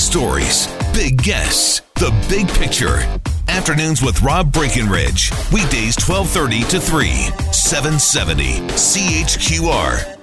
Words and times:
stories, 0.00 0.66
big 0.94 1.22
guests, 1.22 1.82
the 1.96 2.10
big 2.28 2.48
picture. 2.48 2.98
Afternoons 3.48 4.02
with 4.02 4.22
Rob 4.22 4.52
Breckenridge. 4.52 5.30
Weekdays 5.52 5.96
1230 5.98 6.62
to 6.70 6.80
3, 6.80 7.08
770 7.52 8.60
CHQR. 8.70 10.16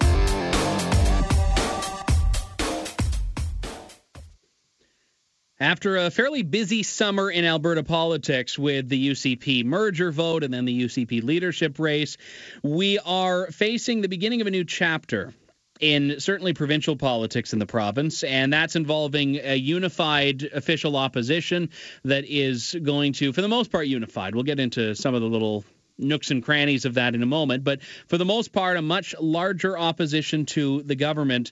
After 5.60 5.98
a 5.98 6.12
fairly 6.12 6.44
busy 6.44 6.84
summer 6.84 7.32
in 7.32 7.44
Alberta 7.44 7.84
politics 7.84 8.60
with 8.60 8.90
the 8.90 9.10
UCP 9.10 9.66
merger 9.66 10.12
vote 10.12 10.44
and 10.44 10.54
then 10.54 10.66
the 10.66 10.84
UCP 10.84 11.24
leadership 11.24 11.80
race, 11.80 12.18
we 12.64 13.00
are 13.00 13.48
facing 13.48 14.02
the 14.02 14.08
beginning 14.08 14.42
of 14.42 14.48
a 14.48 14.52
new 14.52 14.64
chapter 14.64 15.34
in 15.80 16.20
certainly 16.20 16.54
provincial 16.54 16.96
politics 16.96 17.54
in 17.54 17.60
the 17.60 17.66
province, 17.66 18.24
and 18.24 18.52
that's 18.52 18.76
involving 18.76 19.36
a 19.38 19.56
unified 19.56 20.44
official 20.44 20.96
opposition 20.96 21.70
that 22.04 22.26
is 22.26 22.76
going 22.84 23.14
to, 23.14 23.34
for 23.34 23.42
the 23.42 23.48
most 23.48 23.72
part, 23.72 23.88
unified. 23.88 24.36
We'll 24.36 24.44
get 24.44 24.60
into 24.60 24.96
some 24.96 25.16
of 25.16 25.22
the 25.22 25.28
little 25.28 25.64
nooks 25.98 26.32
and 26.32 26.44
crannies 26.44 26.86
of 26.86 26.96
that 26.96 27.16
in 27.16 27.24
a 27.24 27.28
moment, 27.28 27.64
but 27.64 27.82
for 28.08 28.18
the 28.18 28.26
most 28.26 28.54
part, 28.54 28.78
a 28.78 28.82
much 28.82 29.16
larger 29.20 29.78
opposition 29.78 30.46
to 30.48 30.84
the 30.84 30.96
government, 30.96 31.52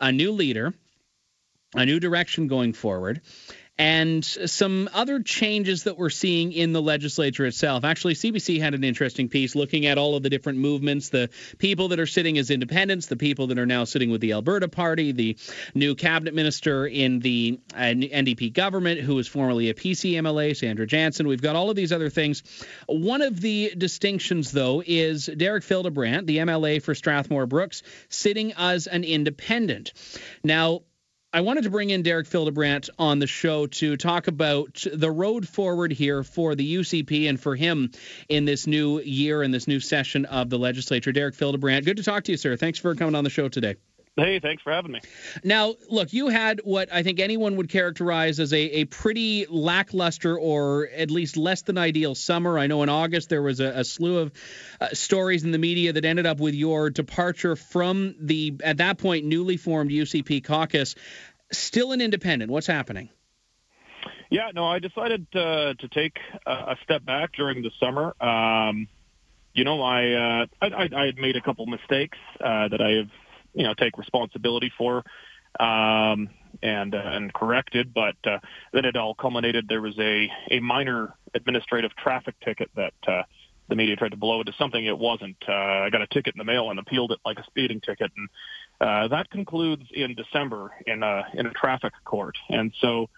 a 0.00 0.12
new 0.12 0.32
leader 0.32 0.74
a 1.74 1.84
new 1.84 2.00
direction 2.00 2.46
going 2.48 2.72
forward 2.72 3.20
and 3.78 4.24
some 4.24 4.90
other 4.92 5.20
changes 5.20 5.84
that 5.84 5.96
we're 5.96 6.10
seeing 6.10 6.52
in 6.52 6.72
the 6.72 6.82
legislature 6.82 7.46
itself. 7.46 7.84
Actually, 7.84 8.14
CBC 8.14 8.60
had 8.60 8.74
an 8.74 8.82
interesting 8.82 9.28
piece 9.28 9.54
looking 9.54 9.86
at 9.86 9.98
all 9.98 10.16
of 10.16 10.24
the 10.24 10.30
different 10.30 10.58
movements, 10.58 11.10
the 11.10 11.30
people 11.58 11.88
that 11.88 12.00
are 12.00 12.06
sitting 12.06 12.38
as 12.38 12.50
independents, 12.50 13.06
the 13.06 13.16
people 13.16 13.46
that 13.46 13.58
are 13.58 13.66
now 13.66 13.84
sitting 13.84 14.10
with 14.10 14.20
the 14.20 14.32
Alberta 14.32 14.66
Party, 14.66 15.12
the 15.12 15.36
new 15.74 15.94
cabinet 15.94 16.34
minister 16.34 16.86
in 16.86 17.20
the 17.20 17.60
uh, 17.72 17.78
NDP 17.78 18.52
government, 18.52 19.00
who 19.00 19.14
was 19.14 19.28
formerly 19.28 19.70
a 19.70 19.74
PC 19.74 20.14
MLA, 20.14 20.56
Sandra 20.56 20.86
Jansen. 20.86 21.28
We've 21.28 21.40
got 21.40 21.54
all 21.54 21.70
of 21.70 21.76
these 21.76 21.92
other 21.92 22.10
things. 22.10 22.42
One 22.86 23.22
of 23.22 23.40
the 23.40 23.74
distinctions, 23.78 24.50
though, 24.50 24.82
is 24.84 25.26
Derek 25.26 25.62
Fildebrandt, 25.62 26.26
the 26.26 26.38
MLA 26.38 26.82
for 26.82 26.96
Strathmore 26.96 27.46
Brooks, 27.46 27.84
sitting 28.08 28.52
as 28.56 28.88
an 28.88 29.04
independent. 29.04 29.92
Now, 30.42 30.82
I 31.30 31.42
wanted 31.42 31.64
to 31.64 31.70
bring 31.70 31.90
in 31.90 32.02
Derek 32.02 32.26
Fildebrandt 32.26 32.88
on 32.98 33.18
the 33.18 33.26
show 33.26 33.66
to 33.66 33.98
talk 33.98 34.28
about 34.28 34.82
the 34.90 35.10
road 35.10 35.46
forward 35.46 35.92
here 35.92 36.22
for 36.24 36.54
the 36.54 36.76
UCP 36.76 37.28
and 37.28 37.38
for 37.38 37.54
him 37.54 37.90
in 38.30 38.46
this 38.46 38.66
new 38.66 38.98
year 39.00 39.42
and 39.42 39.52
this 39.52 39.68
new 39.68 39.78
session 39.78 40.24
of 40.24 40.48
the 40.48 40.58
legislature. 40.58 41.12
Derek 41.12 41.34
Fildebrandt, 41.34 41.84
good 41.84 41.98
to 41.98 42.02
talk 42.02 42.24
to 42.24 42.32
you, 42.32 42.38
sir. 42.38 42.56
Thanks 42.56 42.78
for 42.78 42.94
coming 42.94 43.14
on 43.14 43.24
the 43.24 43.30
show 43.30 43.50
today. 43.50 43.76
Hey, 44.18 44.40
thanks 44.40 44.64
for 44.64 44.72
having 44.72 44.90
me. 44.90 45.00
Now, 45.44 45.74
look, 45.88 46.12
you 46.12 46.28
had 46.28 46.60
what 46.64 46.92
I 46.92 47.04
think 47.04 47.20
anyone 47.20 47.54
would 47.56 47.68
characterize 47.68 48.40
as 48.40 48.52
a, 48.52 48.58
a 48.80 48.84
pretty 48.86 49.46
lackluster 49.48 50.36
or 50.36 50.88
at 50.88 51.10
least 51.10 51.36
less 51.36 51.62
than 51.62 51.78
ideal 51.78 52.16
summer. 52.16 52.58
I 52.58 52.66
know 52.66 52.82
in 52.82 52.88
August 52.88 53.28
there 53.28 53.42
was 53.42 53.60
a, 53.60 53.78
a 53.78 53.84
slew 53.84 54.18
of 54.18 54.32
uh, 54.80 54.88
stories 54.92 55.44
in 55.44 55.52
the 55.52 55.58
media 55.58 55.92
that 55.92 56.04
ended 56.04 56.26
up 56.26 56.40
with 56.40 56.54
your 56.54 56.90
departure 56.90 57.54
from 57.54 58.16
the, 58.20 58.56
at 58.64 58.78
that 58.78 58.98
point, 58.98 59.24
newly 59.24 59.56
formed 59.56 59.92
UCP 59.92 60.42
caucus. 60.42 60.96
Still 61.52 61.92
an 61.92 62.00
independent. 62.00 62.50
What's 62.50 62.66
happening? 62.66 63.10
Yeah, 64.30 64.50
no, 64.52 64.66
I 64.66 64.80
decided 64.80 65.26
uh, 65.34 65.74
to 65.74 65.88
take 65.88 66.18
a, 66.44 66.76
step 66.82 67.04
back 67.04 67.32
during 67.32 67.62
the 67.62 67.70
summer. 67.78 68.14
Um, 68.20 68.88
you 69.54 69.64
know, 69.64 69.80
I, 69.80 70.42
uh, 70.42 70.46
I, 70.60 70.88
I 70.94 71.06
had 71.06 71.18
made 71.18 71.36
a 71.36 71.40
couple 71.40 71.64
mistakes 71.66 72.18
uh, 72.40 72.68
that 72.68 72.80
I 72.80 72.90
have 72.90 73.10
you 73.54 73.64
know 73.64 73.74
take 73.74 73.98
responsibility 73.98 74.72
for 74.76 75.04
um, 75.60 76.28
and 76.62 76.94
uh, 76.94 77.02
and 77.04 77.32
corrected. 77.32 77.92
But 77.94 78.16
uh, 78.24 78.38
then 78.72 78.84
it 78.84 78.96
all 78.96 79.14
culminated. 79.14 79.66
There 79.68 79.82
was 79.82 79.98
a 79.98 80.30
a 80.50 80.60
minor 80.60 81.14
administrative 81.34 81.94
traffic 81.96 82.34
ticket 82.40 82.70
that 82.76 82.94
uh, 83.06 83.22
the 83.68 83.76
media 83.76 83.96
tried 83.96 84.10
to 84.10 84.16
blow 84.16 84.40
into 84.40 84.52
something 84.58 84.84
it 84.84 84.98
wasn't. 84.98 85.36
Uh, 85.46 85.52
I 85.52 85.90
got 85.90 86.02
a 86.02 86.06
ticket 86.06 86.34
in 86.34 86.38
the 86.38 86.44
mail 86.44 86.70
and 86.70 86.78
appealed 86.78 87.12
it 87.12 87.18
like 87.24 87.38
a 87.38 87.44
speeding 87.44 87.80
ticket, 87.80 88.10
and 88.16 88.28
uh, 88.80 89.08
that 89.08 89.30
concludes 89.30 89.84
in 89.92 90.14
December 90.14 90.72
in 90.86 91.02
a 91.02 91.24
in 91.34 91.46
a 91.46 91.52
traffic 91.52 91.92
court. 92.04 92.36
And 92.48 92.72
so 92.80 93.08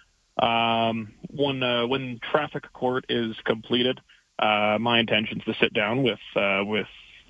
um, 0.42 1.12
when 1.28 1.62
uh, 1.62 1.86
when 1.86 2.20
traffic 2.30 2.72
court 2.72 3.06
is 3.08 3.36
completed, 3.44 4.00
uh, 4.38 4.78
my 4.80 4.98
intention 4.98 5.38
is 5.38 5.44
to 5.44 5.54
sit 5.60 5.72
down 5.72 6.02
with 6.02 6.18
uh, 6.36 6.62
with 6.64 6.86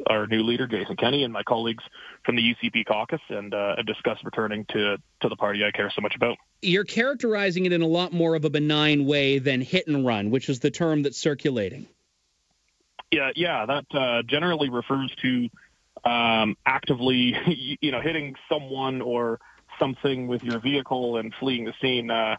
our 0.06 0.26
new 0.26 0.42
leader, 0.42 0.66
Jason 0.66 0.96
Kenney, 0.96 1.24
and 1.24 1.32
my 1.32 1.42
colleagues 1.42 1.84
from 2.24 2.36
the 2.36 2.42
UCP 2.42 2.86
caucus 2.86 3.20
and 3.28 3.52
uh, 3.54 3.76
discuss 3.86 4.18
returning 4.24 4.64
to, 4.66 4.96
to 5.20 5.28
the 5.28 5.36
party 5.36 5.64
I 5.64 5.70
care 5.70 5.92
so 5.94 6.00
much 6.00 6.14
about. 6.16 6.36
You're 6.62 6.84
characterizing 6.84 7.66
it 7.66 7.72
in 7.72 7.82
a 7.82 7.86
lot 7.86 8.12
more 8.12 8.34
of 8.34 8.44
a 8.44 8.50
benign 8.50 9.06
way 9.06 9.38
than 9.38 9.60
hit 9.60 9.86
and 9.86 10.06
run, 10.06 10.30
which 10.30 10.48
is 10.48 10.60
the 10.60 10.70
term 10.70 11.02
that's 11.02 11.18
circulating. 11.18 11.86
Yeah, 13.10 13.30
yeah, 13.34 13.66
that 13.66 13.84
uh, 13.92 14.22
generally 14.22 14.68
refers 14.68 15.12
to 15.22 15.48
um, 16.04 16.56
actively, 16.64 17.34
you 17.80 17.90
know, 17.90 18.00
hitting 18.00 18.36
someone 18.48 19.02
or 19.02 19.40
something 19.78 20.28
with 20.28 20.44
your 20.44 20.60
vehicle 20.60 21.16
and 21.16 21.34
fleeing 21.40 21.64
the 21.64 21.74
scene. 21.80 22.10
Uh, 22.10 22.36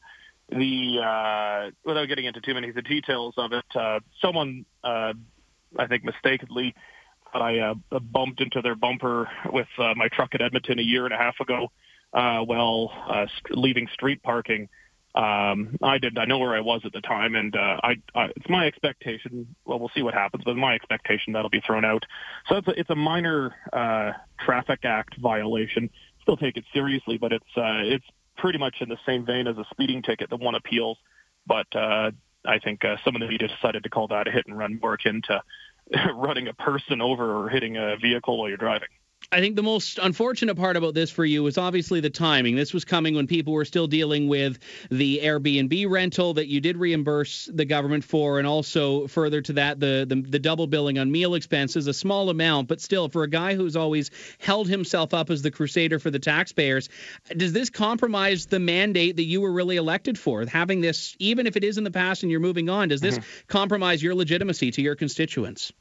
the 0.50 1.00
uh, 1.00 1.72
without 1.86 2.08
getting 2.08 2.26
into 2.26 2.42
too 2.42 2.54
many 2.54 2.70
of 2.70 2.76
the 2.76 2.82
details 2.82 3.34
of 3.38 3.54
it, 3.54 3.66
uh, 3.76 4.00
someone 4.22 4.66
uh, 4.84 5.14
I 5.78 5.88
think 5.88 6.04
mistakenly 6.04 6.76
I 7.34 7.60
uh, 7.60 8.00
bumped 8.00 8.42
into 8.42 8.62
their 8.62 8.76
bumper 8.76 9.30
with 9.52 9.68
uh, 9.78 9.94
my 9.96 10.08
truck 10.08 10.34
at 10.34 10.42
Edmonton 10.42 10.80
a 10.80 10.84
year 10.84 11.06
and 11.06 11.14
a 11.14 11.18
half 11.18 11.40
ago 11.40 11.72
uh, 12.14 12.40
while 12.40 12.92
uh, 13.10 13.26
leaving 13.52 13.88
street 13.94 14.22
parking. 14.24 14.70
Um, 15.14 15.78
I 15.82 15.98
did. 15.98 16.18
I 16.18 16.26
know 16.26 16.40
where 16.40 16.56
I 16.56 16.62
was 16.62 16.82
at 16.86 16.94
the 16.94 17.02
time, 17.02 17.36
and 17.36 17.54
uh, 17.56 17.78
I, 17.84 17.96
I, 18.16 18.26
it's 18.36 18.50
my 18.50 18.66
expectation. 18.66 19.56
Well, 19.66 19.78
we'll 19.78 19.92
see 19.94 20.04
what 20.04 20.14
happens, 20.14 20.44
but 20.46 20.56
my 20.56 20.74
expectation 20.74 21.34
that'll 21.34 21.50
be 21.50 21.62
thrown 21.62 21.84
out. 21.84 22.06
So 22.48 22.56
it's 22.56 22.68
a, 22.68 22.80
it's 22.80 22.90
a 22.90 22.96
minor 22.96 23.54
uh, 23.74 24.14
traffic 24.40 24.86
act 24.86 25.18
violation. 25.20 25.90
Still 26.22 26.38
take 26.38 26.56
it 26.56 26.64
seriously, 26.74 27.18
but 27.18 27.34
it's 27.34 27.58
uh, 27.58 27.84
it's 27.84 28.06
pretty 28.38 28.58
much 28.58 28.76
in 28.80 28.88
the 28.88 28.98
same 29.06 29.26
vein 29.26 29.48
as 29.48 29.58
a 29.58 29.66
speeding 29.72 30.02
ticket 30.02 30.30
that 30.30 30.40
one 30.40 30.56
appeals. 30.56 30.98
But 31.46 31.68
uh, 31.76 32.12
I 32.46 32.60
think 32.60 32.86
uh, 32.86 32.96
some 33.04 33.16
of 33.16 33.22
the 33.22 33.28
media 33.28 33.50
decided 33.50 33.84
to 33.84 33.90
call 33.90 34.08
that 34.08 34.28
a 34.28 34.32
hit 34.32 34.48
and 34.48 34.58
run, 34.58 34.80
more 34.82 34.94
akin 34.94 35.22
to 35.28 35.42
running 36.16 36.48
a 36.48 36.54
person 36.54 37.02
over 37.02 37.36
or 37.36 37.50
hitting 37.50 37.78
a 37.78 37.98
vehicle 37.98 38.38
while 38.38 38.48
you're 38.48 38.58
driving. 38.58 38.88
I 39.32 39.40
think 39.40 39.56
the 39.56 39.64
most 39.64 39.98
unfortunate 39.98 40.56
part 40.56 40.76
about 40.76 40.94
this 40.94 41.10
for 41.10 41.24
you 41.24 41.46
is 41.48 41.58
obviously 41.58 42.02
the 42.02 42.10
timing. 42.10 42.56
This 42.56 42.74
was 42.74 42.84
coming 42.84 43.16
when 43.16 43.28
people 43.28 43.54
were 43.54 43.64
still 43.64 43.88
dealing 43.88 44.28
with 44.28 44.60
the 44.90 45.22
Airbnb 45.24 45.90
rental 45.90 46.34
that 46.34 46.48
you 46.48 46.60
did 46.60 46.76
reimburse 46.76 47.50
the 47.54 47.64
government 47.64 48.04
for, 48.04 48.40
and 48.40 48.48
also 48.48 49.08
further 49.08 49.42
to 49.42 49.54
that, 49.54 49.80
the, 49.80 50.06
the, 50.10 50.16
the 50.22 50.40
double 50.40 50.68
billing 50.68 51.00
on 51.00 51.12
meal 51.12 51.36
expenses, 51.36 51.88
a 51.88 51.94
small 51.94 52.30
amount, 52.30 52.68
but 52.68 52.82
still, 52.82 53.08
for 53.08 53.24
a 53.24 53.30
guy 53.30 53.56
who's 53.56 53.76
always 53.76 54.12
held 54.40 54.68
himself 54.68 55.14
up 55.14 55.30
as 55.30 55.42
the 55.44 55.52
crusader 55.52 56.00
for 56.00 56.10
the 56.10 56.20
taxpayers, 56.20 56.90
does 57.38 57.54
this 57.54 57.70
compromise 57.70 58.48
the 58.48 58.60
mandate 58.60 59.16
that 59.16 59.24
you 59.24 59.40
were 59.40 59.54
really 59.54 59.78
elected 59.78 60.18
for? 60.20 60.46
Having 60.46 60.82
this, 60.82 61.16
even 61.20 61.48
if 61.48 61.56
it 61.56 61.64
is 61.64 61.78
in 61.78 61.84
the 61.84 61.92
past 61.92 62.24
and 62.24 62.32
you're 62.32 62.42
moving 62.42 62.70
on, 62.70 62.90
does 62.90 63.02
this 63.02 63.18
mm-hmm. 63.18 63.48
compromise 63.48 64.04
your 64.04 64.16
legitimacy 64.16 64.72
to 64.72 64.82
your 64.82 64.96
constituents? 64.96 65.72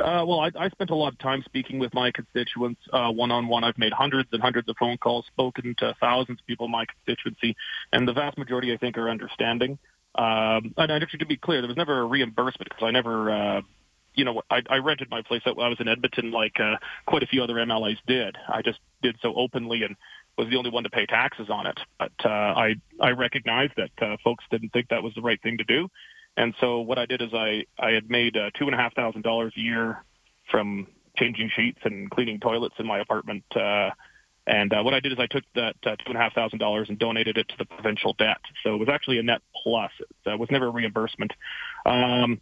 Uh, 0.00 0.24
well, 0.26 0.40
I, 0.40 0.50
I 0.58 0.68
spent 0.70 0.90
a 0.90 0.94
lot 0.94 1.12
of 1.12 1.18
time 1.18 1.42
speaking 1.44 1.78
with 1.78 1.92
my 1.94 2.10
constituents 2.10 2.80
one 2.92 3.30
on 3.30 3.48
one. 3.48 3.64
I've 3.64 3.78
made 3.78 3.92
hundreds 3.92 4.28
and 4.32 4.42
hundreds 4.42 4.68
of 4.68 4.76
phone 4.78 4.98
calls, 4.98 5.26
spoken 5.26 5.74
to 5.78 5.94
thousands 6.00 6.40
of 6.40 6.46
people 6.46 6.66
in 6.66 6.72
my 6.72 6.84
constituency, 6.86 7.56
and 7.92 8.06
the 8.06 8.12
vast 8.12 8.38
majority, 8.38 8.72
I 8.72 8.76
think, 8.76 8.96
are 8.98 9.10
understanding. 9.10 9.78
Um, 10.14 10.74
and 10.76 10.90
actually, 10.90 11.20
to 11.20 11.26
be 11.26 11.36
clear, 11.36 11.60
there 11.60 11.68
was 11.68 11.76
never 11.76 12.00
a 12.00 12.04
reimbursement 12.04 12.68
because 12.68 12.84
I 12.84 12.90
never, 12.90 13.30
uh, 13.30 13.60
you 14.14 14.24
know, 14.24 14.42
I, 14.50 14.60
I 14.68 14.76
rented 14.76 15.10
my 15.10 15.22
place 15.22 15.42
out 15.46 15.56
when 15.56 15.66
I 15.66 15.68
was 15.70 15.80
in 15.80 15.88
Edmonton, 15.88 16.30
like 16.30 16.60
uh, 16.60 16.76
quite 17.06 17.22
a 17.22 17.26
few 17.26 17.42
other 17.42 17.54
MLAs 17.54 17.98
did. 18.06 18.36
I 18.48 18.62
just 18.62 18.78
did 19.02 19.16
so 19.22 19.34
openly 19.34 19.82
and 19.84 19.96
was 20.36 20.48
the 20.48 20.56
only 20.56 20.70
one 20.70 20.84
to 20.84 20.90
pay 20.90 21.06
taxes 21.06 21.48
on 21.50 21.66
it. 21.66 21.78
But 21.98 22.12
uh, 22.24 22.28
I 22.28 22.74
I 23.00 23.10
recognize 23.10 23.70
that 23.76 23.90
uh, 24.00 24.16
folks 24.22 24.44
didn't 24.50 24.72
think 24.72 24.88
that 24.88 25.02
was 25.02 25.14
the 25.14 25.22
right 25.22 25.40
thing 25.42 25.58
to 25.58 25.64
do. 25.64 25.88
And 26.36 26.54
so 26.60 26.80
what 26.80 26.98
I 26.98 27.06
did 27.06 27.20
is 27.20 27.28
I, 27.34 27.66
I 27.78 27.90
had 27.90 28.10
made 28.10 28.36
uh, 28.36 28.50
two 28.58 28.66
and 28.66 28.74
a 28.74 28.78
half 28.78 28.94
thousand 28.94 29.22
dollars 29.22 29.52
a 29.56 29.60
year 29.60 30.02
from 30.50 30.86
changing 31.16 31.50
sheets 31.54 31.78
and 31.84 32.10
cleaning 32.10 32.40
toilets 32.40 32.74
in 32.78 32.86
my 32.86 32.98
apartment. 33.00 33.44
Uh, 33.54 33.90
and 34.46 34.72
uh, 34.72 34.82
what 34.82 34.94
I 34.94 35.00
did 35.00 35.12
is 35.12 35.18
I 35.18 35.26
took 35.26 35.44
that 35.54 35.76
uh, 35.84 35.96
two 35.96 36.06
and 36.06 36.16
a 36.16 36.20
half 36.20 36.34
thousand 36.34 36.58
dollars 36.58 36.88
and 36.88 36.98
donated 36.98 37.38
it 37.38 37.48
to 37.48 37.54
the 37.58 37.64
provincial 37.64 38.14
debt. 38.14 38.40
So 38.64 38.74
it 38.74 38.78
was 38.78 38.88
actually 38.88 39.18
a 39.18 39.22
net 39.22 39.40
plus. 39.62 39.92
It 40.00 40.32
uh, 40.32 40.36
was 40.36 40.50
never 40.50 40.66
a 40.66 40.70
reimbursement. 40.70 41.32
Um, 41.86 42.40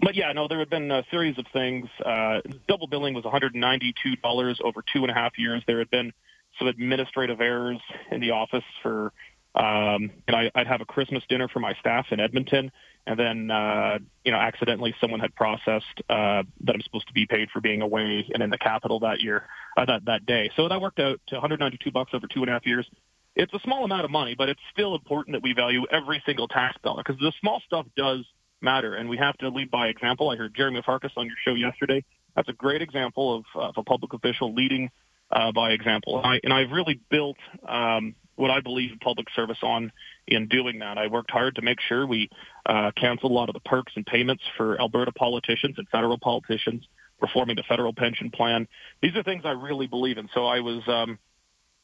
but 0.00 0.14
yeah, 0.14 0.32
no, 0.32 0.48
there 0.48 0.58
had 0.58 0.70
been 0.70 0.90
a 0.90 1.04
series 1.10 1.38
of 1.38 1.46
things. 1.52 1.88
Uh, 2.04 2.40
double 2.66 2.86
billing 2.86 3.14
was 3.14 3.24
$192 3.24 4.60
over 4.62 4.84
two 4.92 5.02
and 5.02 5.10
a 5.10 5.14
half 5.14 5.38
years. 5.38 5.62
There 5.66 5.78
had 5.78 5.90
been 5.90 6.12
some 6.58 6.68
administrative 6.68 7.40
errors 7.40 7.80
in 8.10 8.20
the 8.20 8.32
office 8.32 8.64
for, 8.82 9.12
um, 9.58 10.10
and 10.28 10.36
I, 10.36 10.50
I'd 10.54 10.68
have 10.68 10.80
a 10.80 10.84
Christmas 10.84 11.24
dinner 11.28 11.48
for 11.48 11.58
my 11.58 11.74
staff 11.80 12.06
in 12.12 12.20
Edmonton, 12.20 12.70
and 13.06 13.18
then 13.18 13.50
uh, 13.50 13.98
you 14.24 14.30
know 14.30 14.38
accidentally 14.38 14.94
someone 15.00 15.18
had 15.18 15.34
processed 15.34 16.00
uh, 16.08 16.44
that 16.60 16.74
I'm 16.74 16.82
supposed 16.82 17.08
to 17.08 17.12
be 17.12 17.26
paid 17.26 17.50
for 17.50 17.60
being 17.60 17.82
away 17.82 18.24
and 18.32 18.42
in 18.42 18.50
the 18.50 18.58
capital 18.58 19.00
that 19.00 19.20
year 19.20 19.44
uh, 19.76 19.84
that 19.86 20.04
that 20.04 20.26
day. 20.26 20.50
So 20.56 20.68
that 20.68 20.80
worked 20.80 21.00
out 21.00 21.20
to 21.28 21.34
192 21.34 21.90
bucks 21.90 22.12
over 22.14 22.28
two 22.28 22.40
and 22.40 22.50
a 22.50 22.52
half 22.52 22.66
years. 22.66 22.86
it's 23.34 23.52
a 23.52 23.58
small 23.60 23.84
amount 23.84 24.04
of 24.04 24.12
money, 24.12 24.36
but 24.38 24.48
it's 24.48 24.60
still 24.72 24.94
important 24.94 25.34
that 25.34 25.42
we 25.42 25.54
value 25.54 25.86
every 25.90 26.22
single 26.24 26.46
tax 26.46 26.76
dollar 26.84 27.02
because 27.04 27.20
the 27.20 27.32
small 27.40 27.60
stuff 27.66 27.86
does 27.96 28.24
matter, 28.60 28.94
and 28.94 29.08
we 29.08 29.16
have 29.16 29.36
to 29.38 29.48
lead 29.48 29.72
by 29.72 29.88
example. 29.88 30.30
I 30.30 30.36
heard 30.36 30.54
Jeromy 30.54 30.84
Farkas 30.84 31.12
on 31.16 31.26
your 31.26 31.36
show 31.44 31.54
yesterday. 31.54 32.04
That's 32.36 32.48
a 32.48 32.52
great 32.52 32.82
example 32.82 33.38
of, 33.38 33.44
of 33.60 33.74
a 33.76 33.82
public 33.82 34.12
official 34.12 34.54
leading 34.54 34.90
uh, 35.32 35.50
by 35.50 35.72
example. 35.72 36.18
And, 36.18 36.26
I, 36.26 36.40
and 36.44 36.52
I've 36.52 36.70
really 36.70 37.00
built 37.10 37.36
um, 37.66 38.14
what 38.38 38.50
I 38.50 38.60
believe 38.60 38.92
in 38.92 38.98
public 38.98 39.26
service 39.34 39.58
on 39.62 39.90
in 40.28 40.46
doing 40.46 40.78
that. 40.78 40.96
I 40.96 41.08
worked 41.08 41.30
hard 41.30 41.56
to 41.56 41.62
make 41.62 41.80
sure 41.80 42.06
we 42.06 42.30
uh, 42.66 42.92
canceled 42.96 43.32
a 43.32 43.34
lot 43.34 43.48
of 43.48 43.54
the 43.54 43.60
perks 43.60 43.92
and 43.96 44.06
payments 44.06 44.44
for 44.56 44.80
Alberta 44.80 45.12
politicians 45.12 45.74
and 45.76 45.88
federal 45.88 46.18
politicians, 46.18 46.86
reforming 47.20 47.56
the 47.56 47.64
federal 47.68 47.92
pension 47.92 48.30
plan. 48.30 48.68
These 49.02 49.16
are 49.16 49.24
things 49.24 49.42
I 49.44 49.50
really 49.50 49.88
believe 49.88 50.18
in. 50.18 50.28
So 50.34 50.46
I 50.46 50.60
was, 50.60 50.82
um, 50.86 51.18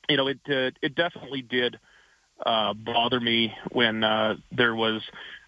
you 0.08 0.16
know, 0.16 0.28
it 0.28 0.38
uh, 0.48 0.70
it 0.80 0.94
definitely 0.94 1.42
did 1.42 1.78
uh, 2.46 2.72
bother 2.74 3.18
me 3.18 3.52
when 3.72 4.04
uh, 4.04 4.36
there 4.52 4.76
was, 4.76 5.02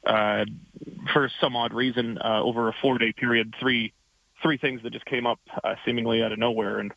uh, 0.05 0.45
for 1.13 1.31
some 1.41 1.55
odd 1.55 1.73
reason, 1.73 2.19
uh, 2.19 2.43
over 2.43 2.69
a 2.69 2.75
four-day 2.83 3.13
period, 3.13 3.55
three 3.61 3.93
three 4.43 4.59
things 4.59 4.83
that 4.83 4.93
just 4.93 5.07
came 5.07 5.27
up 5.27 5.39
uh, 5.65 5.77
seemingly 5.85 6.23
out 6.23 6.33
of 6.33 6.39
nowhere. 6.39 6.79
And 6.79 6.93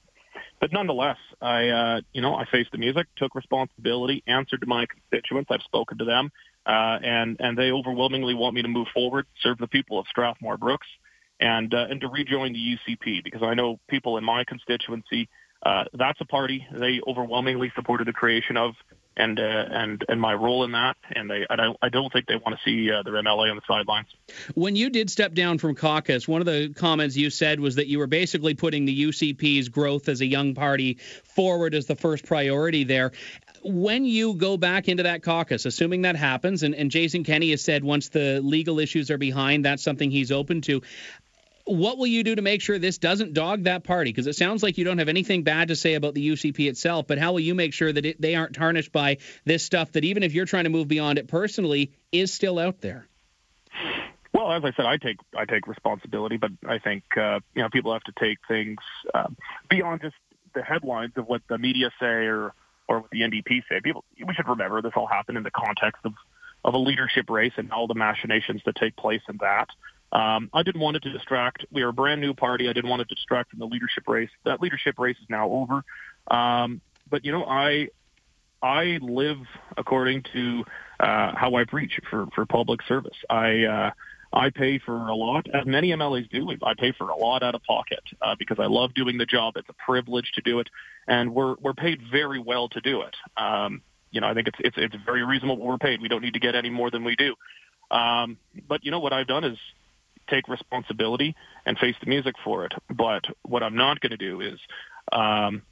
but 0.60 0.74
nonetheless, 0.74 1.18
I 1.42 1.70
uh, 1.70 2.02
you 2.14 2.22
know 2.22 2.36
I 2.36 2.46
faced 2.52 2.72
the 2.72 2.78
music, 2.78 3.08
took 3.16 3.36
responsibility, 3.36 4.24
answered 4.28 4.62
to 4.62 4.68
my 4.68 4.86
constituents. 4.86 5.50
I've 5.52 5.62
spoken 5.62 5.98
to 6.00 6.06
them, 6.06 6.32
uh, 6.66 7.00
and 7.04 7.38
and 7.40 7.58
they 7.58 7.72
overwhelmingly 7.72 8.34
want 8.34 8.56
me 8.56 8.62
to 8.62 8.68
move 8.68 8.88
forward, 8.94 9.26
serve 9.42 9.58
the 9.58 9.68
people 9.68 10.00
of 10.00 10.06
Strathmore 10.08 10.58
Brooks, 10.58 10.88
and 11.40 11.74
uh, 11.74 11.88
and 11.90 12.02
to 12.02 12.08
rejoin 12.08 12.54
the 12.54 12.60
UCP 12.60 13.24
because 13.24 13.42
I 13.44 13.54
know 13.54 13.80
people 13.90 14.18
in 14.18 14.24
my 14.24 14.44
constituency. 14.44 15.30
Uh, 15.62 15.84
that's 15.94 16.22
a 16.22 16.26
party 16.26 16.66
they 16.72 17.02
overwhelmingly 17.06 17.70
supported 17.76 18.08
the 18.08 18.14
creation 18.14 18.56
of 18.56 18.76
and 19.20 19.40
uh, 19.40 19.44
and 19.44 20.04
and 20.08 20.20
my 20.20 20.34
role 20.34 20.64
in 20.64 20.72
that. 20.72 20.96
And 21.12 21.30
they, 21.30 21.46
I 21.50 21.56
don't, 21.56 21.78
I 21.82 21.90
don't 21.90 22.12
think 22.12 22.26
they 22.28 22.38
want 22.38 22.58
to 22.58 22.62
see 22.64 22.92
uh, 22.92 23.04
their 23.04 23.14
MLA 23.14 23.52
on 23.52 23.58
the 23.58 23.62
sidelines. 23.68 24.08
When 24.56 24.76
you 24.76 24.90
did 24.90 25.10
step 25.10 25.34
down 25.34 25.58
from 25.58 25.76
caucus, 25.76 26.28
one 26.28 26.42
of 26.42 26.46
the 26.46 26.74
comments 26.76 27.16
you 27.16 27.30
said 27.30 27.60
was 27.60 27.76
that 27.76 27.88
you 27.88 28.00
were 28.00 28.08
basically 28.08 28.56
putting 28.56 28.86
the 28.86 29.04
UCP's 29.04 29.70
growth 29.70 30.08
as 30.08 30.22
a 30.22 30.26
young 30.26 30.56
party 30.56 30.98
forward 31.24 31.76
as 31.76 31.86
the 31.86 31.96
first 31.96 32.26
priority 32.26 32.86
there. 32.86 33.12
When 33.62 34.06
you 34.06 34.36
go 34.36 34.56
back 34.56 34.88
into 34.88 35.04
that 35.04 35.22
caucus, 35.22 35.66
assuming 35.66 36.04
that 36.04 36.16
happens, 36.16 36.64
and, 36.64 36.74
and 36.74 36.90
Jason 36.90 37.26
Kenney 37.26 37.52
has 37.52 37.62
said 37.62 37.84
once 37.84 38.08
the 38.08 38.40
legal 38.42 38.80
issues 38.80 39.12
are 39.12 39.18
behind, 39.18 39.66
that's 39.66 39.84
something 39.84 40.10
he's 40.10 40.32
open 40.32 40.62
to 40.62 40.82
what 41.70 41.98
will 41.98 42.08
you 42.08 42.24
do 42.24 42.36
to 42.36 42.42
make 42.42 42.62
sure 42.62 42.80
this 42.80 42.98
doesn't 42.98 43.34
dog 43.34 43.64
that 43.64 43.84
party? 43.84 44.12
Because 44.12 44.28
it 44.28 44.36
sounds 44.36 44.64
like 44.64 44.78
you 44.78 44.86
don't 44.86 44.98
have 44.98 45.10
anything 45.10 45.44
bad 45.44 45.68
to 45.68 45.76
say 45.76 45.94
about 45.94 46.16
the 46.16 46.30
UCP 46.30 46.68
itself, 46.68 47.06
but 47.08 47.20
how 47.20 47.32
will 47.32 47.40
you 47.40 47.54
make 47.54 47.74
sure 47.74 47.92
that 47.92 48.06
it, 48.06 48.22
they 48.22 48.36
aren't 48.36 48.56
tarnished 48.56 48.92
by 48.92 49.18
this 49.46 49.64
stuff 49.64 49.92
that 49.92 50.04
even 50.04 50.24
if 50.24 50.34
you're 50.34 50.46
trying 50.46 50.64
to 50.64 50.70
move 50.70 50.88
beyond 50.88 51.20
it 51.20 51.28
personally, 51.28 51.92
is 52.12 52.34
still 52.34 52.58
out 52.58 52.82
there? 52.82 53.08
Well, 54.34 54.52
as 54.52 54.64
I 54.64 54.72
said, 54.76 54.86
I 54.86 54.98
take 54.98 55.18
I 55.38 55.46
take 55.46 55.68
responsibility, 55.68 56.38
but 56.38 56.52
I 56.68 56.80
think 56.80 57.04
uh, 57.18 57.40
you 57.56 57.62
know 57.62 57.70
people 57.70 57.94
have 57.94 58.04
to 58.04 58.14
take 58.20 58.38
things 58.48 58.78
uh, 59.14 59.28
beyond 59.70 60.02
just 60.02 60.16
the 60.56 60.64
headlines 60.64 61.14
of 61.18 61.28
what 61.28 61.42
the 61.50 61.58
media 61.58 61.92
say 62.00 62.06
or 62.06 62.54
or 62.88 63.02
what 63.02 63.12
the 63.12 63.22
NDP 63.22 63.64
say. 63.70 63.82
People, 63.84 64.04
we 64.26 64.34
should 64.34 64.48
remember 64.48 64.82
this 64.82 64.94
all 64.96 65.08
happened 65.08 65.38
in 65.38 65.44
the 65.44 65.52
context 65.52 66.02
of 66.06 66.14
of 66.64 66.74
a 66.74 66.78
leadership 66.78 67.30
race 67.30 67.54
and 67.58 67.72
all 67.72 67.88
the 67.88 67.96
machinations 67.96 68.62
that 68.66 68.76
take 68.76 68.96
place 68.96 69.22
in 69.30 69.38
that. 69.38 69.70
Um, 70.12 70.50
I 70.54 70.64
didn't 70.64 70.82
want 70.82 70.98
it 70.98 71.04
to 71.04 71.12
distract. 71.12 71.66
We 71.72 71.84
are 71.84 71.90
a 71.90 71.94
brand 71.94 72.22
new 72.22 72.34
party. 72.34 72.68
I 72.68 72.74
didn't 72.74 72.90
want 72.90 73.02
it 73.02 73.10
to 73.10 73.16
distract 73.16 73.52
from 73.52 73.60
the 73.60 73.66
leadership 73.66 74.08
race. 74.08 74.30
That 74.46 74.62
leadership 74.62 74.98
race 74.98 75.18
is 75.22 75.30
now 75.30 75.50
over. 75.50 75.84
Um, 76.30 76.82
but 77.10 77.26
you 77.26 77.32
know, 77.32 77.46
I 77.46 77.90
I 78.62 79.00
live 79.02 79.40
according 79.78 80.24
to 80.34 80.64
uh, 81.00 81.36
how 81.36 81.56
I 81.56 81.66
preach 81.66 82.00
for 82.10 82.28
for 82.34 82.46
public 82.46 82.82
service. 82.84 83.18
I 83.30 83.64
uh, 83.64 83.92
I 84.32 84.50
pay 84.52 84.80
for 84.80 84.96
a 85.08 85.16
lot, 85.16 85.48
as 85.54 85.66
many 85.66 85.90
MLAs 85.90 86.30
do. 86.30 86.50
I 86.64 86.74
pay 86.76 86.92
for 86.92 87.10
a 87.10 87.16
lot 87.16 87.42
out 87.42 87.56
of 87.56 87.64
pocket 87.64 88.04
uh, 88.22 88.36
because 88.38 88.60
I 88.60 88.66
love 88.66 88.94
doing 88.94 89.18
the 89.18 89.26
job. 89.26 89.54
It's 89.58 89.70
a 89.70 89.74
privilege 89.74 90.32
to 90.36 90.42
do 90.42 90.60
it, 90.60 90.70
and 91.08 91.34
we're 91.34 91.56
we're 91.62 91.74
paid 91.74 92.00
very 92.12 92.40
well 92.40 92.70
to 92.70 92.82
do 92.82 93.02
it. 93.02 93.16
Um, 93.38 93.82
you 94.12 94.22
know, 94.22 94.28
I 94.28 94.34
think 94.34 94.48
it's 94.48 94.58
it's 94.60 94.78
it's 94.78 94.96
very 95.06 95.24
reasonable 95.24 95.58
what 95.58 95.68
we're 95.68 95.78
paid. 95.78 96.02
We 96.02 96.08
don't 96.08 96.22
need 96.22 96.34
to 96.34 96.40
get 96.40 96.56
any 96.56 96.70
more 96.70 96.92
than 96.92 97.04
we 97.04 97.16
do. 97.16 97.36
Um, 97.92 98.38
but 98.68 98.84
you 98.86 98.92
know 98.92 99.00
what 99.00 99.14
I've 99.14 99.28
done 99.28 99.44
is 99.44 99.58
take 100.30 100.48
responsibility 100.48 101.36
and 101.66 101.78
face 101.78 101.96
the 102.02 102.10
music 102.10 102.36
for 102.44 102.66
it. 102.66 102.74
But 102.90 103.24
what 103.44 103.64
I'm 103.64 103.76
not 103.76 104.00
going 104.02 104.12
to 104.12 104.18
do 104.18 104.42
is, 104.42 104.60
um, 105.12 105.64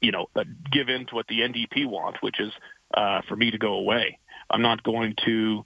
you 0.00 0.12
know, 0.12 0.26
uh, 0.36 0.44
give 0.70 0.88
in 0.88 1.06
to 1.06 1.14
what 1.14 1.26
the 1.28 1.40
NDP 1.40 1.86
want, 1.86 2.16
which 2.22 2.40
is 2.40 2.52
uh, 2.94 3.22
for 3.28 3.36
me 3.36 3.50
to 3.50 3.58
go 3.58 3.74
away. 3.74 4.18
I'm 4.50 4.62
not 4.62 4.82
going 4.82 5.14
to 5.24 5.64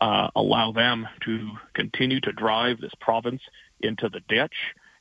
uh, 0.00 0.28
allow 0.36 0.72
them 0.72 1.08
to 1.24 1.50
continue 1.74 2.20
to 2.20 2.32
drive 2.32 2.80
this 2.80 2.92
province 3.00 3.42
into 3.80 4.08
the 4.08 4.20
ditch 4.28 4.54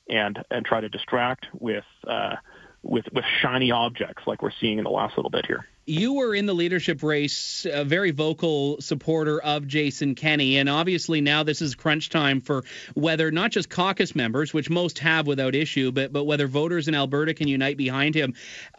and 0.09 0.43
and 0.49 0.65
try 0.65 0.81
to 0.81 0.89
distract 0.89 1.45
with 1.53 1.83
uh, 2.07 2.35
with 2.83 3.05
with 3.13 3.25
shiny 3.41 3.71
objects 3.71 4.23
like 4.25 4.41
we're 4.41 4.51
seeing 4.59 4.77
in 4.77 4.83
the 4.83 4.89
last 4.89 5.17
little 5.17 5.31
bit 5.31 5.45
here 5.45 5.65
you 5.89 6.13
were 6.13 6.35
in 6.35 6.45
the 6.45 6.53
leadership 6.53 7.01
race, 7.01 7.65
a 7.69 7.83
very 7.83 8.11
vocal 8.11 8.79
supporter 8.79 9.41
of 9.41 9.67
Jason 9.67 10.13
Kenney. 10.13 10.57
And 10.57 10.69
obviously 10.69 11.19
now 11.19 11.41
this 11.41 11.63
is 11.63 11.73
crunch 11.73 12.09
time 12.09 12.41
for 12.41 12.63
whether 12.93 13.31
not 13.31 13.49
just 13.49 13.69
caucus 13.69 14.15
members, 14.15 14.53
which 14.53 14.69
most 14.69 14.99
have 14.99 15.25
without 15.25 15.55
issue, 15.55 15.91
but, 15.91 16.13
but 16.13 16.25
whether 16.25 16.45
voters 16.45 16.87
in 16.87 16.93
Alberta 16.93 17.33
can 17.33 17.47
unite 17.47 17.75
behind 17.75 18.13
him. 18.13 18.35